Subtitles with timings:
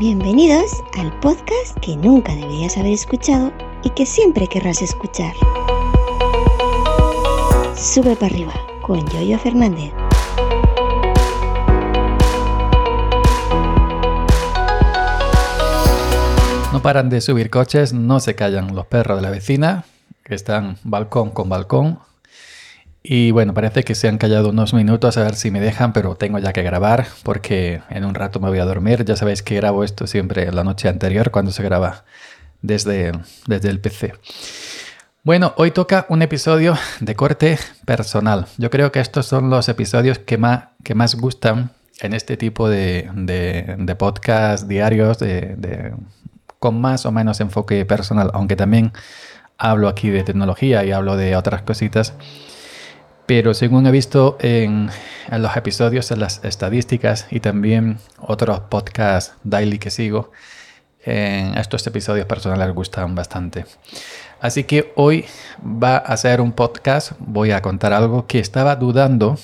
[0.00, 3.52] Bienvenidos al podcast que nunca deberías haber escuchado
[3.84, 5.34] y que siempre querrás escuchar.
[7.76, 9.92] Sube para arriba con Yoyo Fernández.
[16.72, 19.84] No paran de subir coches, no se callan los perros de la vecina,
[20.24, 21.98] que están balcón con balcón.
[23.02, 26.16] Y bueno, parece que se han callado unos minutos a ver si me dejan, pero
[26.16, 29.04] tengo ya que grabar porque en un rato me voy a dormir.
[29.04, 32.04] Ya sabéis que grabo esto siempre la noche anterior cuando se graba
[32.60, 33.12] desde,
[33.46, 34.12] desde el PC.
[35.22, 38.46] Bueno, hoy toca un episodio de corte personal.
[38.58, 42.68] Yo creo que estos son los episodios que más, que más gustan en este tipo
[42.68, 45.94] de, de, podcast diarios, de,
[46.58, 48.92] con más o menos enfoque personal, aunque también
[49.58, 52.14] hablo aquí de tecnología y hablo de otras cositas.
[53.30, 54.90] Pero según he visto en,
[55.30, 60.32] los episodios, en las estadísticas y también otros podcasts daily que sigo,
[61.04, 63.66] estos episodios personales gustan bastante.
[64.40, 65.26] Así que hoy
[65.62, 69.38] va a ser un podcast, voy a contar algo que estaba dudando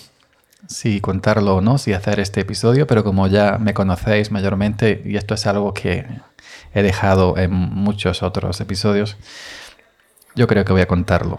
[0.67, 5.17] si contarlo o no, si hacer este episodio, pero como ya me conocéis mayormente y
[5.17, 6.07] esto es algo que
[6.75, 9.17] he dejado en muchos otros episodios,
[10.34, 11.39] yo creo que voy a contarlo.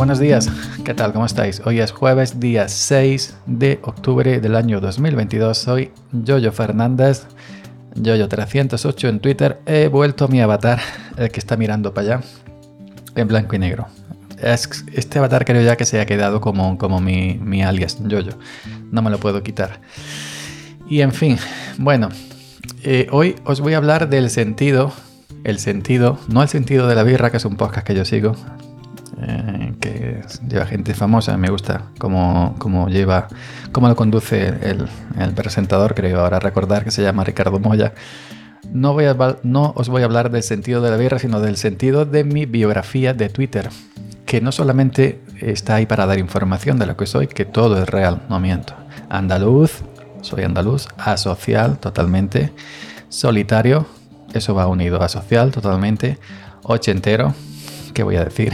[0.00, 0.50] Días,
[0.82, 1.12] ¿qué tal?
[1.12, 1.60] ¿Cómo estáis?
[1.64, 5.56] Hoy es jueves, día 6 de octubre del año 2022.
[5.56, 7.26] Soy Yoyo Fernández,
[7.96, 9.60] Yoyo308 en Twitter.
[9.66, 10.80] He vuelto a mi avatar,
[11.18, 12.24] el que está mirando para allá,
[13.14, 13.88] en blanco y negro.
[14.42, 18.32] este avatar creo ya que se ha quedado como, como mi, mi alias, Yoyo.
[18.90, 19.80] No me lo puedo quitar.
[20.88, 21.36] Y en fin,
[21.76, 22.08] bueno,
[22.82, 24.92] eh, hoy os voy a hablar del sentido,
[25.44, 28.34] el sentido, no el sentido de la birra, que es un podcast que yo sigo,
[30.48, 31.36] lleva gente famosa.
[31.36, 33.28] Me gusta cómo, cómo lleva,
[33.72, 34.88] cómo lo conduce el,
[35.34, 37.94] presentador, creo ahora recordar que se llama Ricardo Moya.
[38.72, 42.24] No, a, os voy a hablar del sentido de la birra, sino del sentido de
[42.24, 43.68] mi biografía de Twitter,
[44.26, 47.88] que no solamente está ahí para dar información de lo que soy, que todo es
[47.88, 48.74] real, no miento.
[49.08, 49.82] Andaluz,
[50.20, 52.52] soy andaluz, asocial totalmente,
[53.08, 53.86] solitario,
[54.34, 56.18] eso va unido, asocial totalmente,
[56.62, 57.34] ochentero,
[57.94, 58.52] ¿qué voy a decir?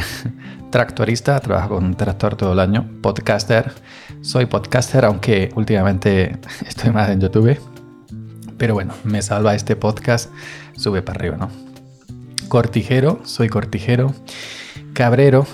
[0.76, 3.72] Tractorista, trabajo con un tractor todo el año, podcaster,
[4.20, 6.38] soy podcaster, aunque últimamente
[6.69, 7.59] estoy más en YouTube,
[8.59, 10.31] pero bueno, me salva este podcast,
[10.76, 11.48] sube para arriba, ¿no?
[12.48, 14.12] Cortijero, soy cortijero,
[14.92, 15.47] cabrero,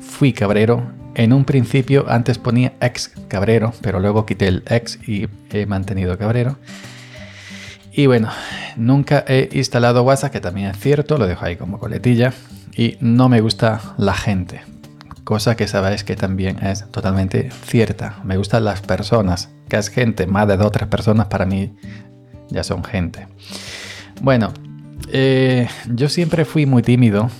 [0.00, 5.28] fui cabrero, en un principio antes ponía ex cabrero, pero luego quité el ex y
[5.50, 6.56] he mantenido cabrero.
[7.96, 8.28] Y bueno,
[8.76, 12.32] nunca he instalado WhatsApp, que también es cierto, lo dejo ahí como coletilla
[12.76, 14.62] y no me gusta la gente.
[15.22, 18.18] Cosa que sabéis que también es totalmente cierta.
[18.24, 19.50] Me gustan las personas.
[19.68, 21.72] Que es gente, más de dos o tres personas para mí
[22.50, 23.28] ya son gente.
[24.20, 24.52] Bueno,
[25.12, 27.30] eh, yo siempre fui muy tímido.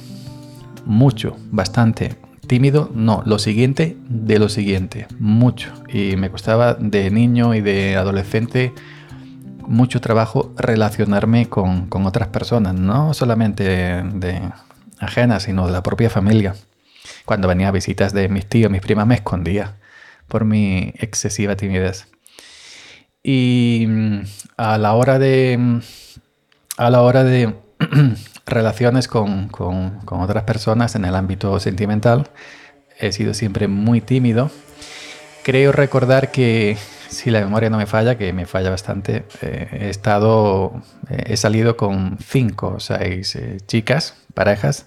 [0.86, 2.15] Mucho, bastante.
[2.47, 5.09] Tímido, no, lo siguiente de lo siguiente.
[5.19, 5.72] Mucho.
[5.92, 8.72] Y me costaba de niño y de adolescente
[9.69, 12.75] mucho trabajo relacionarme con, con otras personas.
[12.75, 14.41] No solamente de
[14.98, 16.54] ajena, sino de la propia familia.
[17.25, 19.76] Cuando venía a visitas de mis tíos, mis primas, me escondía
[20.28, 22.08] por mi excesiva timidez.
[23.22, 24.20] Y mm,
[24.56, 25.80] a la hora de.
[26.76, 27.54] A la hora de
[28.47, 32.28] relaciones con, con, con, otras personas en el ámbito sentimental,
[32.98, 34.50] he sido siempre muy tímido.
[35.44, 36.76] Creo recordar que,
[37.14, 40.82] si la memoria no me falla, que me falla bastante, eh, he estado.
[41.08, 44.86] Eh, he salido con cinco o seis eh, chicas parejas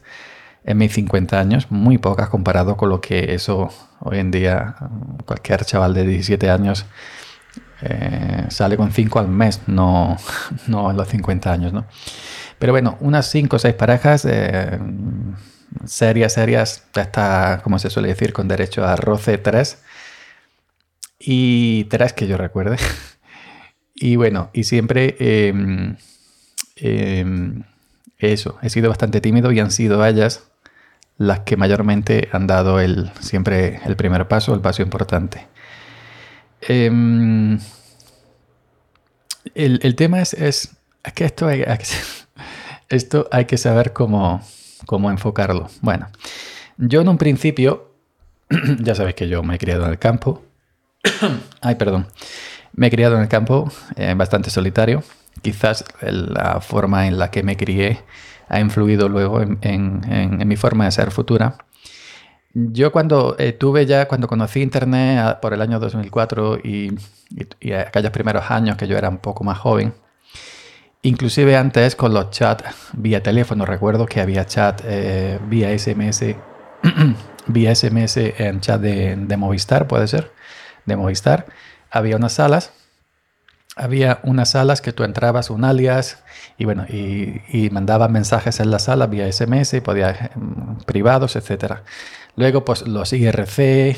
[0.63, 3.69] en mis 50 años, muy pocas comparado con lo que eso
[4.01, 4.75] hoy en día
[5.25, 6.85] cualquier chaval de 17 años
[8.49, 10.17] sale con 5 al mes, no,
[10.67, 11.85] no en los 50 años, ¿no?
[12.59, 14.27] Pero bueno, unas 5 o 6 parejas
[15.85, 19.77] serias, serias, hasta, como se suele decir, con derecho a roce 3.
[21.29, 22.77] Y 3 que yo recuerde.
[23.95, 25.15] y bueno, y siempre...
[25.19, 25.53] Eh,
[28.19, 30.47] eso, he sido bastante tímido y han sido ellas
[31.17, 35.47] las que mayormente han dado el, siempre el primer paso, el paso importante.
[36.61, 37.59] Em,
[39.53, 40.77] el, tema es, es,
[41.13, 41.63] que esto hay,
[42.89, 44.41] esto hay que saber cómo,
[44.85, 45.69] cómo enfocarlo.
[45.81, 46.07] Bueno,
[46.77, 47.91] yo en un principio,
[48.79, 50.43] ya sabéis que yo me he criado en el campo.
[51.61, 52.07] Ay, perdón.
[52.73, 55.03] Me he criado en el campo, eh, bastante solitario.
[55.41, 58.03] Quizás la forma en la que me crié
[58.49, 61.57] ha influido luego en, mi forma de ser futura.
[62.53, 66.95] Yo cuando eh, tuve ya, cuando conocí Internet por el año 2004 y,
[67.59, 69.93] y, aquellos primeros años que yo era un poco más joven,
[71.03, 76.23] inclusive antes con los chats vía teléfono, recuerdo que había chat eh, vía SMS,
[77.47, 80.31] vía SMS en chat de, de Movistar, puede ser,
[80.87, 81.45] de Movistar,
[81.91, 82.71] había unas salas
[83.77, 86.23] había unas salas que tú entrabas un alias
[86.57, 91.75] y bueno, y, y mandabas mensajes en la sala vía SMS, podías, mm, privados, etc.
[92.35, 93.97] Luego, pues los IRC,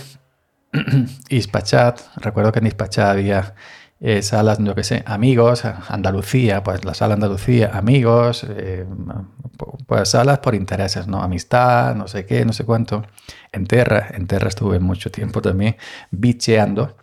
[1.30, 3.56] Ispachat, recuerdo que en Ispachat había
[4.02, 8.86] eh, salas, yo qué sé, amigos, Andalucía, pues la sala Andalucía, amigos, eh,
[9.88, 11.22] pues salas por intereses, ¿no?
[11.22, 13.04] Amistad, no sé qué, no sé cuánto.
[13.52, 15.76] En Terra, en Terra estuve mucho tiempo también
[16.12, 16.96] bicheando.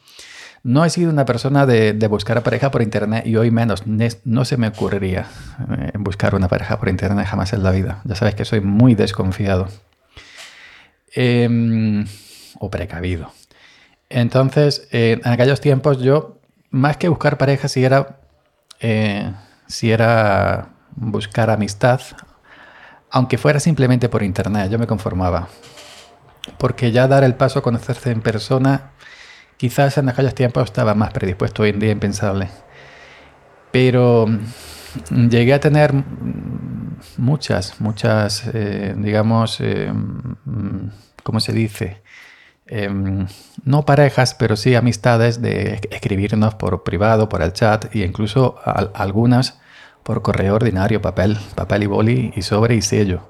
[0.62, 3.84] No he sido una persona de, buscar a pareja por internet y hoy menos.
[4.25, 5.26] No se me ocurriría
[5.78, 8.00] eh, buscar una pareja por internet jamás en la vida.
[8.04, 9.69] Ya sabes que soy muy desconfiado.
[11.14, 12.06] Em,
[12.58, 13.32] o precavido.
[14.08, 16.35] Entonces, en aquellos tiempos yo,
[16.76, 18.19] más que buscar pareja, si era,
[18.81, 19.32] eh,
[19.67, 22.00] si era buscar amistad,
[23.11, 25.49] aunque fuera simplemente por internet, yo me conformaba.
[26.58, 28.93] Porque ya dar el paso a conocerse en persona
[29.56, 32.49] Quizás en aquellos tiempos estaba más predispuesto, hoy en día impensable.
[33.73, 35.94] Pero mm, llegué a tener
[37.17, 40.88] muchas, muchas, eh, digamos, eh, mm,
[41.23, 42.02] ¿cómo se dice?
[42.68, 43.26] Em,
[43.64, 48.56] no parejas, pero sí amistades de escribirnos por privado, por el chat e incluso
[48.94, 49.60] algunas
[50.02, 53.28] por correo ordinario, papel, papel y boli y sobre y sello.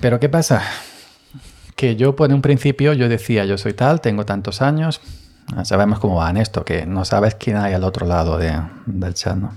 [0.00, 0.62] Pero ¿qué pasa?
[1.78, 5.00] que yo por un principio yo decía, yo soy tal, tengo tantos años,
[5.54, 9.14] ah, sabemos cómo va en esto, que no sabes quién hay al otro lado del
[9.14, 9.56] chat, ¿no?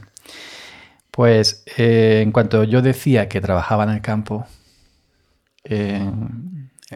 [1.09, 4.45] Pues eh, en cuanto yo decía que trabajaba en el campo,
[5.63, 6.11] eh,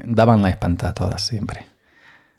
[0.03, 1.67] daban la espantada todas siempre.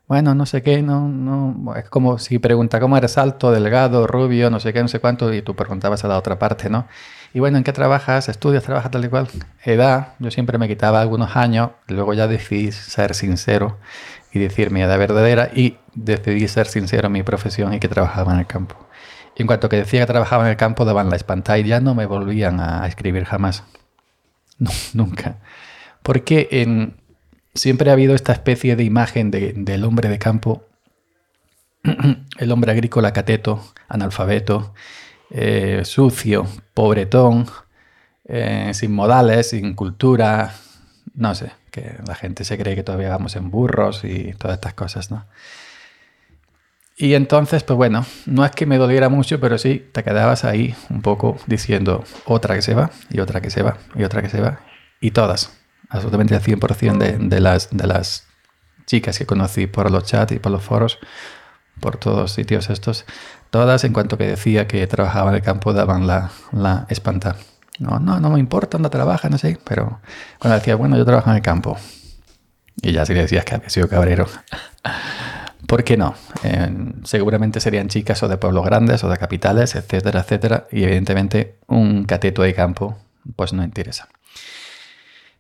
[0.09, 4.51] Bueno, no sé qué, no, no, es como si pregunta cómo eres alto, delgado, rubio,
[4.51, 6.87] no sé qué, no sé cuánto, y tú preguntabas a la otra parte, ¿no?
[7.35, 8.29] Y bueno, ¿en qué trabajas?
[8.29, 8.63] ¿Estudias?
[8.63, 9.27] ¿Trabajas tal y cual?
[9.65, 13.79] Edad, yo siempre me quitaba algunos años, luego ya decidí ser sincero
[14.33, 18.33] y decir mi edad verdadera y decidí ser sincero en mi profesión y que trabajaba
[18.33, 18.77] en el campo.
[19.37, 21.81] Y en cuanto que decía que trabajaba en el campo, daban la espantada y ya
[21.81, 23.65] no me volvían a escribir jamás.
[24.95, 25.37] nunca.
[26.03, 26.97] Porque en,
[27.57, 30.65] siempre ha habido esta especie de imagen del hombre de campo,
[32.39, 34.75] el hombre agrícola cateto, analfabeto,
[35.31, 37.47] eh, sucio, pobretón,
[38.25, 40.55] eh, sin modales, sin cultura,
[41.15, 44.75] no sé, que la gente se cree que todavía vamos en burros y todas estas
[44.75, 45.27] cosas, ¿no?
[46.99, 50.75] Y entonces, pues bueno, no es que me doliera mucho, pero sí te quedabas ahí
[50.89, 54.31] un poco diciendo otra que se va, y otra que se va, y otra que
[54.31, 54.61] se va,
[54.99, 55.53] y todas,
[55.89, 58.27] absolutamente el 100% de, de, las, de las
[58.87, 60.99] chicas que conocí por los chats y por los foros,
[61.81, 63.05] por todos los sitios estos,
[63.51, 67.37] Todas, en cuanto que decía que trabajaba en el campo, daban la, la espanta.
[67.79, 70.01] No, no, no me importa dónde trabaja, no sé, pero
[70.39, 71.77] cuando decía, bueno, yo trabajo en el campo,
[72.83, 74.27] y ya si le decías que había sido cabrero,
[75.67, 76.15] ¿por qué no?
[77.05, 82.05] seguramente serían chicas o de pueblos grandes o de capitales, etcétera, etcétera, y evidentemente un
[82.05, 82.97] cateto de campo,
[83.37, 84.09] pues no interesa.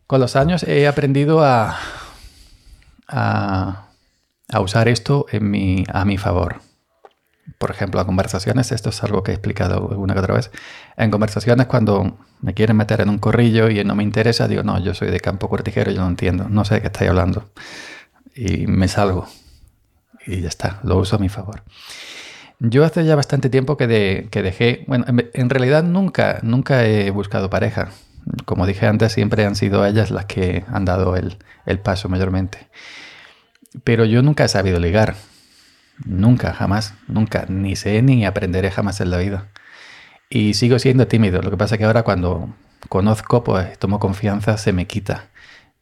[0.06, 1.76] Con los años he aprendido a,
[3.08, 3.86] a,
[4.52, 6.60] a usar esto en mi, a mi favor
[7.58, 10.50] por ejemplo, a conversaciones, esto es algo que he explicado una que otra vez,
[10.96, 14.78] en conversaciones cuando me quieren meter en un corrillo y no me interesa, digo, no,
[14.82, 17.50] yo soy de campo cortijero, yo no entiendo, no sé de qué estáis hablando.
[18.34, 19.26] Y me salgo.
[20.26, 21.62] Y ya está, lo uso a mi favor.
[22.58, 27.90] Yo hace ya bastante tiempo que, dejé, bueno, en, realidad nunca, nunca he buscado pareja.
[28.44, 32.68] Como dije antes, siempre han sido ellas las que han dado el, el paso mayormente.
[33.84, 35.14] Pero yo nunca he sabido ligar.
[36.04, 37.46] Nunca, jamás, nunca.
[37.48, 39.48] Ni sé ni aprenderé jamás en la vida.
[40.28, 41.42] Y sigo siendo tímido.
[41.42, 42.54] Lo que pasa es que ahora cuando
[42.88, 45.28] conozco, pues tomo confianza, se me quita.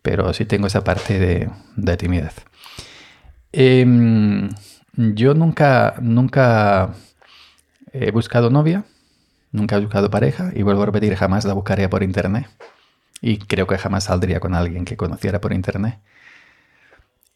[0.03, 2.35] Pero sí tengo esa parte de, timidez.
[3.53, 4.51] Em,
[4.97, 6.95] yo nunca, nunca
[7.93, 8.85] he buscado novia,
[9.55, 12.47] nunca he buscado pareja y vuelvo a repetir, jamás la buscaría por internet.
[13.21, 16.01] Y creo que jamás saldría con alguien que conociera por internet.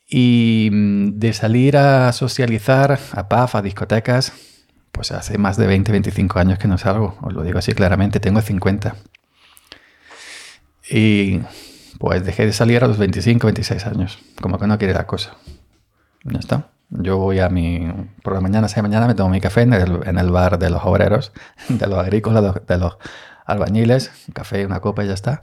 [0.08, 4.32] Y mm, de salir a socializar a pub, a discotecas,
[4.90, 8.18] pues hace más de 20, 25 años que no salgo, os lo digo así claramente,
[8.18, 8.96] tengo 50.
[10.90, 11.40] Y
[11.98, 14.18] pues dejé de salir a los 25, 26 años.
[14.40, 15.36] Como que no quiere la cosa.
[16.24, 16.68] Ya está.
[16.90, 17.92] Yo voy a mi...
[18.22, 21.32] Por la mañana, sea mañana, me tomo mi café en el, bar de los obreros,
[21.68, 22.96] de los agrícolas, de los
[23.44, 24.10] albañiles.
[24.28, 25.42] Un café, una copa y ya está.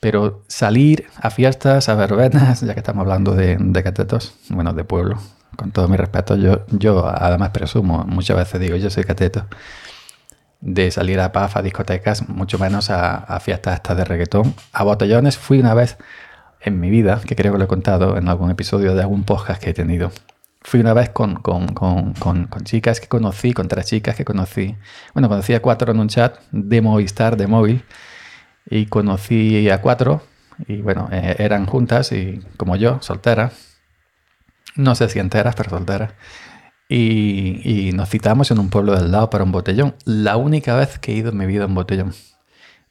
[0.00, 4.84] Pero salir a fiestas, a verbenas, ya que estamos hablando de, de catetos, bueno, de
[4.84, 5.18] pueblo,
[5.56, 9.46] con todo mi respeto, yo, yo además presumo, muchas veces digo, yo soy cateto,
[10.60, 14.54] de salir a pub, a discotecas, mucho menos a, fiestas estas de reggaetón.
[14.72, 15.98] A botellones fui una vez
[16.60, 19.62] en mi vida, que creo que lo he contado en algún episodio de algún podcast
[19.62, 20.10] que he tenido.
[20.68, 24.76] Fui una vez con, con, con, con, chicas que conocí, con tres chicas que conocí.
[25.14, 27.84] Bueno, conocí a cuatro en un chat de Movistar, de móvil,
[28.68, 30.22] y conocí a cuatro,
[30.66, 33.68] y bueno, eh, eran juntas y como yo, solteras
[34.78, 36.12] no sé si enteras, pero solteras.
[36.88, 39.94] Y, nos citamos en un pueblo del lado para un botellón.
[40.04, 42.14] La única vez que he ido en mi vida a un botellón.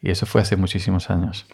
[0.02, 1.48] Y eso fue hace muchísimos años.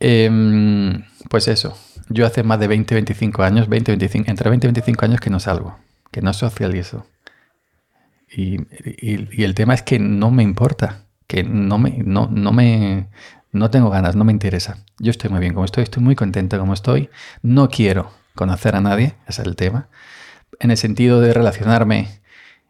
[0.00, 1.78] Em, pues eso.
[2.08, 5.30] Yo hace más de 20, 25 años, 20, 25, entre 20 y 25 años que
[5.30, 5.78] no salgo,
[6.10, 7.06] que no socializo.
[8.30, 8.58] Y,
[9.00, 13.08] y, el tema es que no me importa, que no me, no, no me,
[13.52, 14.78] no tengo ganas, no me interesa.
[14.98, 17.10] Yo estoy muy bien como estoy, estoy muy contento como estoy.
[17.42, 19.88] No quiero conocer a nadie, ese es el tema,
[20.58, 22.20] en el sentido de relacionarme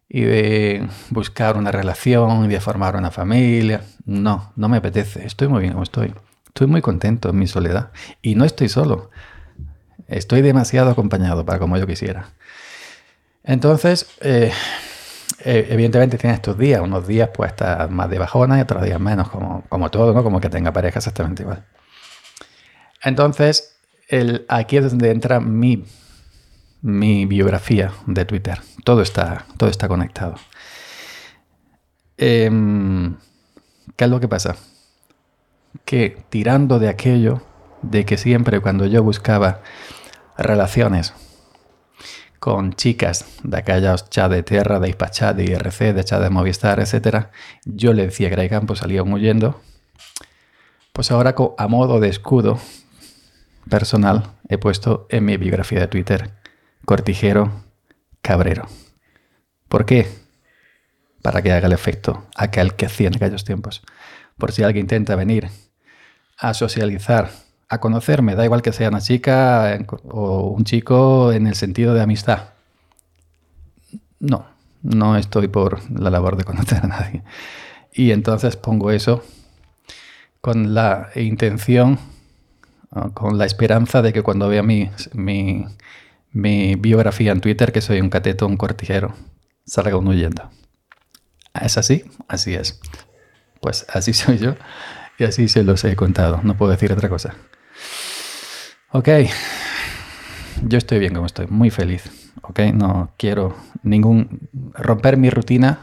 [0.08, 3.82] y de buscar una relación y de formar una familia.
[4.04, 6.14] No, no me apetece, estoy muy bien como estoy.
[6.54, 7.90] Estoy muy contento en mi soledad
[8.22, 9.10] y no estoy solo.
[10.06, 12.28] Estoy demasiado acompañado para como yo quisiera.
[13.42, 14.52] Entonces, eh,
[15.40, 19.00] eh, evidentemente tiene estos días, unos días pues está más de bajona y otros días
[19.00, 20.22] menos, como, como todo, ¿no?
[20.22, 21.64] Como que tenga pareja exactamente igual.
[23.02, 23.76] Entonces,
[24.46, 25.84] aquí es donde entra mi,
[26.82, 28.60] mi biografía de Twitter.
[28.84, 30.36] Todo está, todo está conectado.
[32.16, 33.16] Em,
[33.96, 34.54] ¿Qué es lo que pasa?
[35.84, 37.42] Que tirando de aquello,
[37.82, 39.60] de que siempre cuando yo buscaba
[40.36, 41.14] relaciones
[42.44, 46.78] con chicas de aquellos chats de Tierra, de Ispachat, de IRC, de chat de Movistar,
[46.78, 47.28] etc.,
[47.64, 49.62] yo le decía que Campos salían huyendo.
[50.92, 52.58] Pues ahora a modo de escudo
[53.68, 56.32] personal he puesto en mi biografía de Twitter,
[56.84, 57.64] Cortijero
[58.20, 58.66] Cabrero.
[59.68, 60.06] ¿Por qué?
[61.22, 63.82] Para que haga el efecto aquel que hacía en aquellos tiempos.
[64.36, 65.48] Por si alguien intenta venir
[66.38, 67.30] a socializar,
[67.68, 72.02] a conocerme, da igual que sea una chica o un chico en el sentido de
[72.02, 72.50] amistad.
[74.20, 74.46] No,
[74.82, 77.22] no estoy por la labor de conocer a nadie.
[77.92, 79.22] Y entonces pongo eso
[80.40, 81.98] con la intención
[83.12, 84.90] con la esperanza de que cuando vea mi,
[86.32, 89.14] mi, biografía en Twitter, que soy un cateto, un cortijero,
[89.66, 90.48] salga uno huyendo.
[91.60, 92.04] ¿Es así?
[92.28, 92.80] Así es.
[93.60, 94.54] Pues así soy yo
[95.18, 96.40] y así se los he contado.
[96.42, 97.34] No puedo decir otra cosa.
[98.90, 99.08] Ok.
[100.62, 102.32] Yo estoy bien como estoy, muy feliz.
[102.42, 104.48] Ok, no quiero ningún.
[104.74, 105.80] Romper mi rutina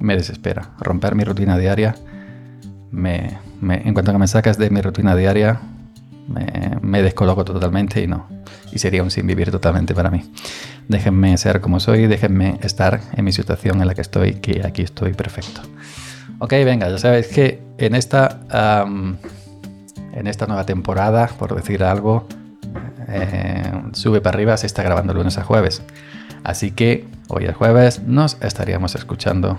[0.00, 0.70] me desespera.
[0.78, 1.96] Romper mi rutina diaria
[2.90, 5.60] me, en cuanto que me sacas de mi rutina diaria,
[6.82, 8.26] me, descoloco totalmente y no.
[8.72, 10.30] Y sería un sin vivir totalmente para mí.
[10.88, 14.82] Déjenme ser como soy, déjenme estar en mi situación en la que estoy, que aquí
[14.82, 15.62] estoy perfecto.
[16.40, 18.40] Ok, venga, ya sabéis que en esta,
[20.12, 22.26] en esta nueva temporada, por decir algo,
[23.08, 25.82] eh, sube para arriba, se está grabando lunes a jueves.
[26.44, 29.58] Así que hoy es jueves, nos estaríamos escuchando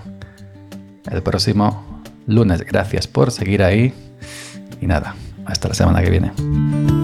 [1.10, 2.64] el próximo lunes.
[2.64, 3.92] Gracias por seguir ahí
[4.80, 6.99] y nada, hasta la semana que viene.